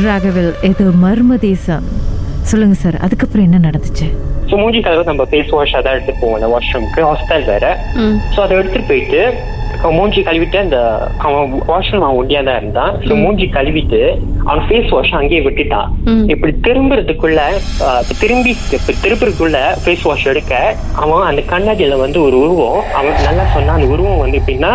[0.00, 1.86] ராகவில் இது மர்ம தேசம்.
[2.50, 4.06] சொல்லுங்க சார் அதுக்கப்புறம் என்ன நடந்துச்சு?
[4.50, 7.66] ஸோ மூஞ்சி கழுவு நம்ம ஃபேஸ் வாஷ் அதான் எடுத்துட்டு போவோம் அந்த வாஷ்ரூம்க்கு ஹாஸ்டல் வேற.
[8.34, 9.20] ஸோ அதை எடுத்துட்டு போயிட்டு
[9.82, 10.78] அவன் மூஞ்சி கழுவிட்டு அந்த
[11.26, 12.94] அவன் வாஷ்ரூம் அவன் ஒண்டியா தான் இருந்தான்.
[13.06, 14.00] ஸோ மூஞ்சி கழுவிட்டு
[14.48, 15.88] அவன் ஃபேஸ் வாஷ் அங்கேயே விட்டுட்டான்.
[16.34, 17.40] இப்படி திரும்புறதுக்குள்ள
[18.22, 20.54] திரும்பி இப்ப திருப்புறதுக்குள்ள ஃபேஸ் வாஷ் எடுக்க
[21.04, 24.72] அவன் அந்த கண்ணாடியில வந்து ஒரு உருவம் அவன் நல்லா சொன்னான் அந்த உருவம் வந்து எப்படின்னா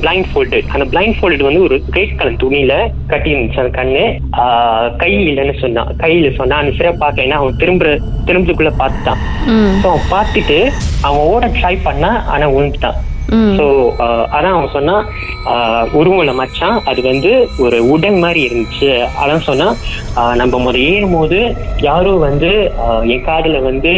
[0.00, 2.74] பிளைண்ட் ஃபோல்டட் அந்த பிளைண்ட் ஃபோல்டட் வந்து ஒரு ரெட் கலர் துணியில
[3.06, 4.02] கட்டி இருந்துச்சு அந்த கண்ணு.
[4.36, 7.90] ஆஹ், கை இல்லைன்னு சொன்னான் கையில சொன்னான் அந்த சிறை பார்க்க ஏன்னா அவன் திரும்புற
[8.26, 9.22] திரும்புறதுக்குள்ள பார்த்துட்டான்.
[9.80, 10.58] ஸோ அவன் பார்த்துட்டு
[11.02, 12.98] அவன் ஓட ட்ரை பண்ணா ஆனா விழுந்துட்டான்
[13.58, 13.66] ஸோ
[14.36, 14.96] அதான் அவன் சொன்னா
[16.00, 17.30] உருவல மச்சான் அது வந்து
[17.64, 18.90] ஒரு உடன் மாதிரி இருந்துச்சு.
[19.22, 19.68] அதான் சொன்னா
[20.40, 21.38] நம்ம முத ஏறும் போது
[21.88, 22.50] யாரோ வந்து
[23.14, 23.92] என் காதுல வந்து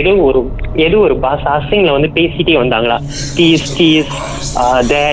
[0.00, 0.40] ஏதோ ஒரு
[0.86, 2.98] ஏதோ ஒரு பாஸ் அசிங்ல வந்து பேசிட்டே வந்தாங்களா.
[3.38, 4.12] டீஸ் டீஸ்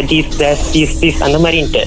[0.09, 1.83] டீஸ் டேஸ் டீஸ் அந்த மாதிரின்ட்டு.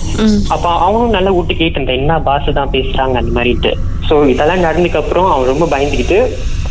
[0.55, 3.17] அப்ப அவனும் நல்லா விட்டு கேட்டு என்ன பாஷை தான் பேசுறாங்க?
[3.23, 3.73] அந்த மாதிரிட்டு
[4.09, 6.19] ஸோ இதெல்லாம் நடந்ததுக்கு அப்புறம் அவன் ரொம்ப பயந்துக்கிட்டு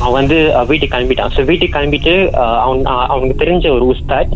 [0.04, 0.38] அவன் வந்து
[0.70, 1.34] வீட்டுக்கு கிளம்பிட்டான்.
[1.36, 2.14] ஸோ வீட்டுக்கு கிளம்பிட்டு
[2.66, 4.34] அவன் அவனுக்கு தெரிஞ்ச ஒரு உஸ்தாத்.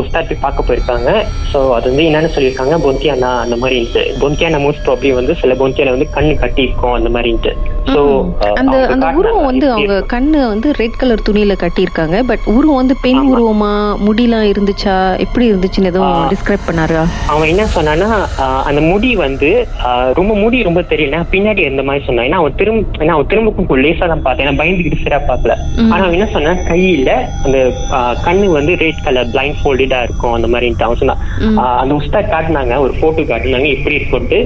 [0.00, 1.10] உஸ்தாத் போய் பார்க்க போயிருக்காங்க.
[1.52, 6.08] ஸோ அது வந்து என்னன்னு சொல்லியிருக்காங்க பொந்தியானா அந்த மாதிரின்ட்டு பொந்தியானா மோஸ்ட் ப்ராப்ளி வந்து சில பொந்தியால வந்து
[6.16, 7.54] கண்ணு கட்டி இருக்கும் அந்த மாதிரின்ட்டு
[7.92, 8.00] ஸோ
[8.60, 12.16] அந்த அந்த உருவம் வந்து அவங்க கண்ணு வந்து ரெட் கலர் துணியில கட்டியிருக்காங்க.
[12.30, 13.70] பட் உருவம் வந்து பெண் உருவமா
[14.06, 14.96] முடிலாம் இருந்துச்சா?
[15.24, 17.04] எப்படி இருந்துச்சுன்னு எதுவும் டிஸ்கிரைப் பண்ணாரா?
[17.34, 18.08] அவன் என்ன சொன்னான்னா
[18.70, 19.50] அந்த முடி வந்து
[20.18, 21.22] ரொம்ப முடி ரொம்ப தெரியல.
[21.34, 22.28] பின்னாடி இருந்த மாதிரி சொன்னான்.
[22.28, 24.46] ஏன்னா அவன் திரும்ப ஏன்னா அவன் திரும்ப லேசா தான் பார்த்தேன்.
[24.46, 24.58] ஏன்னா
[25.24, 25.90] பார்க்கல ம்.
[25.90, 27.10] ஆனா என்ன சொன்னான் கையில
[27.44, 27.58] அந்த
[28.22, 31.58] கண்ணு வந்து ரெட் கலர் பிளைண்ட் ஃபோல்டடா இருக்கும் அந்த மாதிரின்ட்டு அவன் சொன்னான் ம்.
[31.58, 34.40] ஆஹ், அந்த உஸ்தாத் காட்டினாங்க ஒரு போட்டோ காட்டினாங்க எப்படி இருக்கும்ட்டு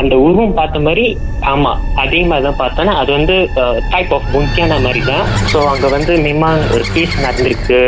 [0.00, 1.04] அந்த உருவம் பார்த்த மாதிரி
[1.52, 1.72] ஆமா
[2.02, 2.92] அதே மாதிரி தான் பார்த்தானா.
[3.00, 3.34] அது வந்து
[3.92, 5.24] டைப் ஆஃப் புங்கியான மாதிரி தான்.
[5.52, 7.80] ஸோ அங்க வந்து மிம்மா ஒரு கேஸ் நடந்திருக்கு.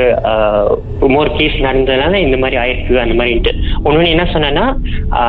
[1.15, 3.53] மோர் கேஸ் நடந்ததுனால இந்த மாதிரி ஆயிருக்கு அந்த மாதிரின்ட்டு.
[3.87, 4.65] ஒன்று என்ன சொன்னேன்னா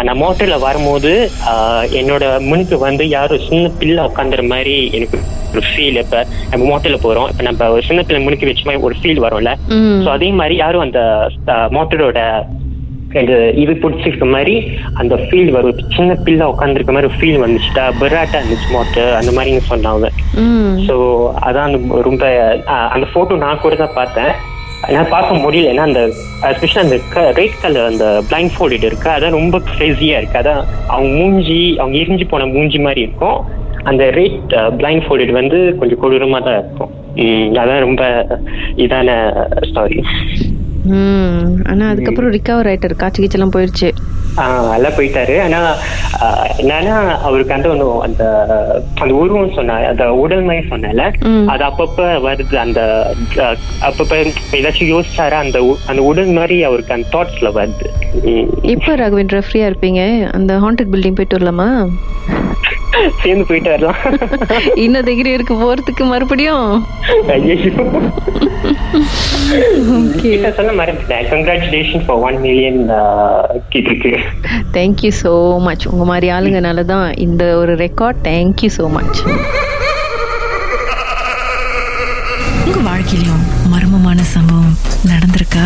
[0.07, 1.13] நான் மோட்டர்ல வரும்போது
[2.01, 5.19] என்னோட முனுக்கு வந்து யாரும் சின்ன பிள்ளை உட்காந்துற மாதிரி எனக்கு
[5.53, 7.29] ஒரு ஃபீல் இப்ப நம்ம மோட்டர்ல போறோம்.
[7.31, 9.53] இப்ப நம்ம ஒரு சின்ன பிள்ளை முனுக்கு வச்ச மாதிரி ஒரு ஃபீல் வரும்ல.
[10.05, 11.01] ஸோ அதே மாதிரி யாரும் அந்த
[11.77, 12.19] மோட்டரோட
[13.61, 14.55] இது பிடிச்சிருக்க மாதிரி
[15.01, 15.81] அந்த ஃபீல் வரும்.
[15.95, 20.07] சின்ன பிள்ளை உட்காந்துருக்க மாதிரி ஃபீல் வந்துச்சுட்டா பெராட்டா இருந்துச்சு மோட்டர் அந்த மாதிரின்னு சொன்னாங்க
[20.87, 20.95] ஸோ
[21.47, 22.23] அதான் அந்த ரொம்ப
[22.95, 24.33] அந்த போட்டோ நான் கூட தான் பார்த்தேன்.
[24.95, 25.71] நான் பார்க்க முடியல.
[25.71, 26.01] ஏன்னா அந்த
[26.51, 26.97] எஸ்பெஷலி அந்த
[27.39, 29.09] ரெட் கலர் அந்த பிளைண்ட் ஃபோல்டட் இருக்கு.
[29.15, 30.39] அதான் ரொம்ப கிரேசியா இருக்கு.
[30.41, 30.61] அதான்
[30.93, 33.39] அவங்க மூஞ்சி அவங்க எரிஞ்சு போன மூஞ்சி மாதிரி இருக்கும்.
[33.89, 36.91] அந்த ரெட் பிளைண்ட் ஃபோல்டட் வந்து கொஞ்சம் கொடூரமா தான் இருக்கும்.
[37.61, 38.03] அதான் ரொம்ப
[38.85, 39.09] இதான
[39.69, 39.99] ஸ்டாரி
[41.71, 42.95] ஆனா அதுக்கப்புறம் ரிகவர் ஆயிட்டாரு.
[42.95, 43.89] காய்ச்சி கீச்செல்லாம் போயிடுச்சு
[44.37, 45.33] ஆஹ் எல்லாம் போயிட்டாரு.
[45.43, 45.59] ஆனா
[46.57, 48.23] என்னன்னா அவருக்கு அந்த ஒண்ணு அந்த
[48.99, 51.05] அந்த உருவம் சொன்னார் அந்த உடல் மாதிரி சொன்னல.
[51.45, 52.55] அது அப்பப்ப வருது.
[52.55, 52.81] அந்த
[53.81, 54.19] அப்பப்ப
[54.51, 55.39] ஏதாச்சும் யோசிச்சாரா?
[55.45, 57.89] அந்த அந்த உடல் மாதிரி அவருக்கு அந்த தாட்ஸ்ல வருது.
[58.61, 60.31] எப்போ ராகவேந்திரா ஃப்ரீயா இருப்பீங்க?
[60.31, 61.69] அந்த ஹாண்டட் பில்டிங் போயிட்டு வரலாமா?
[63.21, 63.99] சேர்ந்து போயிட்டு வரலாம்.
[64.75, 66.67] இன்னும் டிகிரி இருக்கு போறதுக்கு மறுபடியும்?
[74.75, 75.31] தேங்க்யூ ஸோ
[75.67, 79.21] மச் உங்க மாதிரி ஆளுங்கனால தான் இந்த ஒரு ரெக்கார்ட் தேங்க்யூ ஸோ மச்
[82.65, 83.43] உங்க வாழ்க்கையிலும்
[83.73, 84.75] மர்மமான சம்பவம்
[85.11, 85.65] நடந்திருக்கா?